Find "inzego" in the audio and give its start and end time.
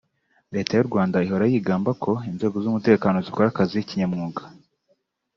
2.29-2.55